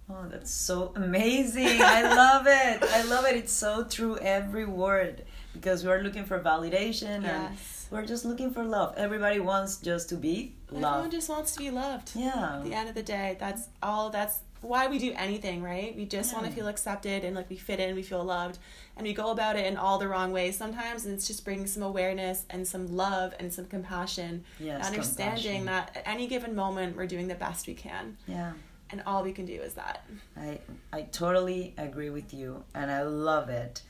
Oh, 0.07 0.25
that's 0.29 0.51
so 0.51 0.91
amazing. 0.95 1.81
I 1.81 2.01
love 2.23 2.45
it. 2.45 2.77
I 2.97 3.01
love 3.13 3.25
it. 3.25 3.35
It's 3.41 3.51
so 3.65 3.83
true, 3.95 4.15
every 4.37 4.63
word. 4.65 5.23
Because 5.53 5.83
we're 5.83 6.03
looking 6.03 6.25
for 6.25 6.37
validation 6.39 7.23
Yes. 7.23 7.23
and 7.23 7.57
we're 7.89 8.05
just 8.05 8.23
looking 8.23 8.51
for 8.51 8.63
love. 8.63 8.93
Everybody 8.97 9.39
wants 9.39 9.77
just 9.77 10.09
to 10.09 10.15
be 10.15 10.53
loved. 10.69 10.85
everyone 10.85 11.11
just 11.19 11.29
wants 11.35 11.53
to 11.53 11.59
be 11.65 11.71
loved 11.71 12.11
Yeah. 12.15 12.57
at 12.57 12.63
the 12.65 12.73
end 12.79 12.87
of 12.89 12.95
the 13.01 13.01
day 13.17 13.35
that's 13.39 13.63
all 13.81 14.09
that's 14.17 14.37
why 14.65 14.87
we 14.87 14.97
do 14.97 15.13
anything 15.15 15.61
right 15.61 15.95
we 15.95 16.05
just 16.05 16.33
want 16.33 16.45
to 16.45 16.51
feel 16.51 16.67
accepted 16.67 17.23
and 17.23 17.35
like 17.35 17.49
we 17.49 17.55
fit 17.55 17.79
in 17.79 17.95
we 17.95 18.01
feel 18.01 18.23
loved 18.23 18.57
and 18.97 19.05
we 19.05 19.13
go 19.13 19.29
about 19.31 19.55
it 19.55 19.65
in 19.65 19.77
all 19.77 19.97
the 19.97 20.07
wrong 20.07 20.31
ways 20.31 20.57
sometimes 20.57 21.05
and 21.05 21.13
it's 21.13 21.27
just 21.27 21.45
bringing 21.45 21.67
some 21.67 21.83
awareness 21.83 22.45
and 22.49 22.67
some 22.67 22.87
love 22.95 23.33
and 23.39 23.53
some 23.53 23.65
compassion 23.65 24.43
Yes, 24.59 24.85
understanding 24.87 25.59
compassion. 25.61 25.65
that 25.65 25.97
at 25.97 26.03
any 26.07 26.27
given 26.27 26.55
moment 26.55 26.95
we're 26.97 27.07
doing 27.07 27.27
the 27.27 27.35
best 27.35 27.67
we 27.67 27.73
can 27.75 28.17
Yeah. 28.27 28.53
and 28.89 29.03
all 29.05 29.23
we 29.23 29.31
can 29.33 29.45
do 29.45 29.61
is 29.61 29.73
that 29.75 30.03
I 30.35 30.59
I 30.91 31.01
totally 31.03 31.73
agree 31.77 32.09
with 32.09 32.33
you 32.33 32.63
and 32.73 32.89
I 32.91 33.03
love 33.03 33.49
it. 33.49 33.81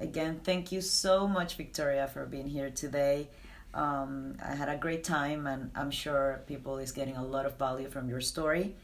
Again, 0.00 0.40
thank 0.42 0.72
you 0.72 0.80
so 0.80 1.28
much, 1.28 1.54
Victoria, 1.56 2.08
for 2.12 2.26
being 2.26 2.48
here 2.48 2.68
today. 2.68 3.28
Um, 3.72 4.36
I 4.44 4.54
had 4.56 4.68
a 4.68 4.76
great 4.76 5.04
time, 5.04 5.46
and 5.46 5.70
I'm 5.76 5.92
sure 5.92 6.42
people 6.48 6.78
is 6.78 6.90
getting 6.90 7.16
a 7.16 7.24
lot 7.24 7.46
of 7.46 7.56
value 7.58 7.88
from 7.88 8.08
your 8.08 8.20
story. 8.20 8.74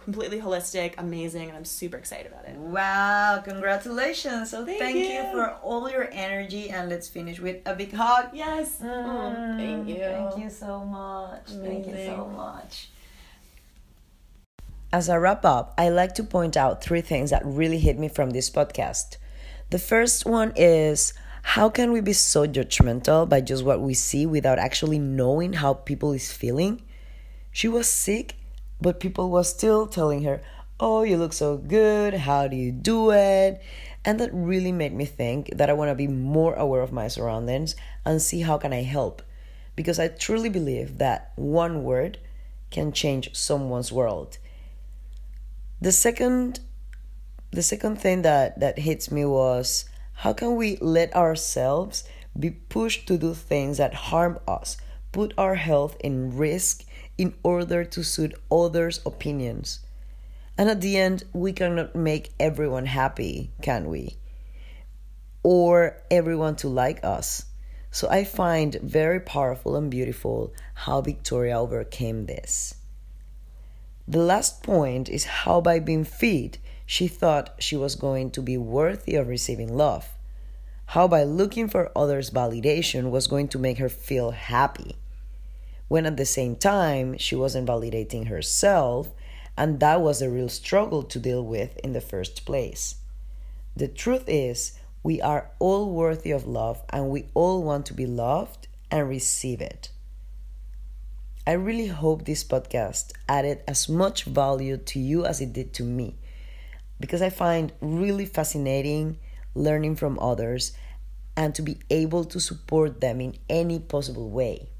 completely 0.03 0.39
holistic, 0.39 0.95
amazing, 0.97 1.47
and 1.49 1.57
I'm 1.57 1.65
super 1.65 1.97
excited 1.97 2.27
about 2.31 2.45
it. 2.45 2.55
Wow, 2.57 3.41
congratulations. 3.43 4.51
So 4.51 4.65
Thank 4.65 4.79
thank, 4.79 4.97
you. 4.97 5.05
you. 5.05 5.23
for 5.31 5.51
all 5.63 5.89
your 5.89 6.09
energy 6.11 6.69
and 6.69 6.89
let's 6.89 7.07
finish 7.07 7.39
with 7.39 7.61
a 7.65 7.73
big 7.73 7.93
hug. 7.93 8.29
Yes. 8.33 8.79
Mm, 8.81 8.87
oh, 8.87 9.57
thank 9.57 9.87
you. 9.87 9.99
Thank 9.99 10.37
you 10.37 10.49
so 10.49 10.83
much. 10.83 11.45
Thank 11.47 11.87
you 11.87 11.95
so 12.05 12.25
much. 12.35 12.89
As 14.91 15.09
a 15.09 15.19
wrap 15.19 15.43
up, 15.45 15.73
I 15.77 15.89
like 15.89 16.13
to 16.15 16.23
point 16.23 16.55
out 16.55 16.83
three 16.83 17.01
things 17.01 17.31
that 17.31 17.41
really 17.45 17.79
hit 17.79 17.97
me 17.97 18.09
from 18.09 18.29
this 18.31 18.49
podcast. 18.49 19.17
The 19.71 19.79
first 19.79 20.25
one 20.25 20.53
is 20.55 21.13
how 21.41 21.69
can 21.69 21.91
we 21.91 22.01
be 22.01 22.13
so 22.13 22.45
judgmental 22.45 23.27
by 23.27 23.41
just 23.41 23.63
what 23.63 23.81
we 23.81 23.93
see 23.93 24.25
without 24.25 24.59
actually 24.59 24.99
knowing 24.99 25.53
how 25.53 25.73
people 25.73 26.13
is 26.13 26.31
feeling? 26.31 26.81
She 27.51 27.67
was 27.67 27.87
sick, 27.87 28.35
but 28.83 28.99
people 28.99 29.31
were 29.31 29.43
still 29.43 29.87
telling 29.87 30.23
her, 30.23 30.43
"Oh, 30.79 31.01
you 31.03 31.17
look 31.17 31.33
so 31.33 31.57
good. 31.57 32.13
How 32.13 32.47
do 32.47 32.55
you 32.55 32.71
do 32.71 33.11
it?" 33.11 33.61
And 34.05 34.19
that 34.19 34.29
really 34.33 34.73
made 34.73 34.93
me 34.93 35.05
think 35.05 35.49
that 35.55 35.69
I 35.69 35.73
want 35.73 35.89
to 35.89 35.95
be 35.95 36.07
more 36.07 36.53
aware 36.53 36.83
of 36.83 36.91
my 36.91 37.07
surroundings 37.07 37.75
and 38.05 38.21
see 38.21 38.41
how 38.41 38.57
can 38.57 38.73
I 38.73 38.83
help. 38.83 39.21
Because 39.75 39.97
I 39.97 40.09
truly 40.09 40.49
believe 40.49 40.97
that 40.97 41.31
one 41.35 41.83
word 41.83 42.19
can 42.69 42.91
change 42.91 43.33
someone's 43.33 43.91
world. 43.91 44.37
The 45.81 45.91
second 45.91 46.59
the 47.51 47.63
second 47.63 48.01
thing 48.01 48.23
that 48.23 48.59
that 48.59 48.79
hits 48.79 49.11
me 49.11 49.23
was 49.25 49.85
how 50.23 50.33
can 50.33 50.55
we 50.55 50.77
let 50.81 51.15
ourselves 51.15 52.03
be 52.37 52.49
pushed 52.49 53.07
to 53.07 53.17
do 53.17 53.33
things 53.33 53.77
that 53.77 54.09
harm 54.11 54.39
us 54.47 54.77
put 55.11 55.33
our 55.37 55.55
health 55.55 55.95
in 55.99 56.35
risk 56.35 56.83
in 57.17 57.33
order 57.43 57.83
to 57.83 58.03
suit 58.03 58.33
others 58.51 58.99
opinions 59.05 59.79
And 60.57 60.69
at 60.69 60.81
the 60.81 60.97
end, 60.97 61.23
we 61.33 61.51
cannot 61.51 61.95
make 61.95 62.31
everyone 62.39 62.85
happy, 62.85 63.51
can 63.61 63.89
we? 63.89 64.17
Or 65.41 65.97
everyone 66.11 66.55
to 66.57 66.69
like 66.69 67.03
us. 67.03 67.45
So 67.91 68.07
I 68.09 68.23
find 68.23 68.75
very 68.75 69.19
powerful 69.19 69.75
and 69.75 69.89
beautiful 69.89 70.53
how 70.73 71.01
Victoria 71.01 71.59
overcame 71.59 72.25
this. 72.25 72.75
The 74.07 74.19
last 74.19 74.63
point 74.63 75.09
is 75.09 75.25
how 75.25 75.61
by 75.61 75.79
being 75.79 76.03
fit, 76.03 76.57
she 76.85 77.07
thought 77.07 77.55
she 77.59 77.75
was 77.75 77.95
going 77.95 78.31
to 78.31 78.41
be 78.41 78.57
worthy 78.57 79.15
of 79.15 79.27
receiving 79.27 79.75
love. 79.75 80.07
How 80.87 81.07
by 81.07 81.23
looking 81.23 81.67
for 81.67 81.91
others' 81.95 82.29
validation 82.29 83.09
was 83.09 83.27
going 83.27 83.47
to 83.49 83.59
make 83.59 83.77
her 83.77 83.89
feel 83.89 84.31
happy. 84.31 84.97
When 85.93 86.07
at 86.07 86.17
the 86.17 86.25
same 86.25 86.55
time, 86.55 87.19
she 87.19 87.35
wasn't 87.35 87.67
validating 87.67 88.25
herself, 88.25 89.11
and 89.55 89.79
that 89.79 90.01
was 90.01 90.23
a 90.23 90.29
real 90.31 90.49
struggle 90.49 91.03
to 91.03 91.19
deal 91.19 91.45
with 91.45 91.77
in 91.83 91.93
the 91.93 92.01
first 92.01 92.47
place. 92.47 92.95
The 93.75 93.87
truth 93.87 94.23
is, 94.25 94.79
we 95.03 95.21
are 95.21 95.51
all 95.59 95.91
worthy 95.91 96.31
of 96.31 96.47
love 96.47 96.81
and 96.89 97.11
we 97.11 97.25
all 97.35 97.61
want 97.61 97.85
to 97.85 97.93
be 97.93 98.07
loved 98.07 98.67
and 98.89 99.07
receive 99.07 99.61
it. 99.61 99.91
I 101.45 101.51
really 101.51 101.89
hope 101.89 102.25
this 102.25 102.43
podcast 102.43 103.11
added 103.29 103.61
as 103.67 103.87
much 103.87 104.23
value 104.23 104.77
to 104.77 104.99
you 104.99 105.27
as 105.27 105.41
it 105.41 105.53
did 105.53 105.75
to 105.75 105.83
me 105.83 106.15
because 106.99 107.21
I 107.21 107.29
find 107.29 107.71
really 107.81 108.25
fascinating 108.25 109.19
learning 109.53 109.97
from 109.97 110.17
others 110.17 110.75
and 111.37 111.53
to 111.53 111.61
be 111.61 111.77
able 111.91 112.25
to 112.25 112.39
support 112.39 112.99
them 112.99 113.21
in 113.21 113.35
any 113.47 113.77
possible 113.77 114.31
way. 114.31 114.72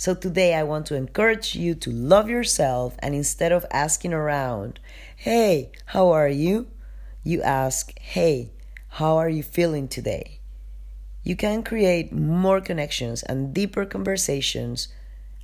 So 0.00 0.14
today 0.14 0.54
I 0.54 0.62
want 0.62 0.86
to 0.86 0.94
encourage 0.94 1.56
you 1.56 1.74
to 1.74 1.90
love 1.90 2.30
yourself 2.30 2.94
and 3.00 3.16
instead 3.16 3.50
of 3.50 3.66
asking 3.72 4.12
around, 4.12 4.78
"Hey, 5.16 5.72
how 5.86 6.10
are 6.10 6.28
you?" 6.28 6.68
you 7.24 7.42
ask, 7.42 7.98
"Hey, 7.98 8.52
how 8.90 9.16
are 9.16 9.28
you 9.28 9.42
feeling 9.42 9.88
today?" 9.88 10.38
You 11.24 11.34
can 11.34 11.64
create 11.64 12.12
more 12.12 12.60
connections 12.60 13.24
and 13.24 13.52
deeper 13.52 13.84
conversations 13.84 14.86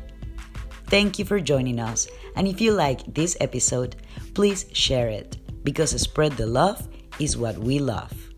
Thank 0.85 1.19
you 1.19 1.25
for 1.25 1.41
joining 1.41 1.79
us. 1.79 2.07
And 2.37 2.47
if 2.47 2.61
you 2.61 2.71
like 2.71 3.13
this 3.13 3.35
episode, 3.41 3.97
please 4.33 4.65
share 4.71 5.09
it 5.09 5.39
because 5.63 5.91
spread 6.01 6.31
the 6.33 6.47
love 6.47 6.87
is 7.19 7.35
what 7.35 7.57
we 7.57 7.79
love. 7.79 8.30